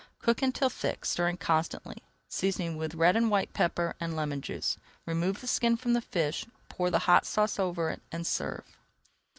[0.17, 1.97] Cook until thick, stirring constantly,
[2.27, 4.77] seasoning with red and white pepper and lemon juice.
[5.05, 8.65] Remove the skin from the fish, pour the hot sauce over it, and serve.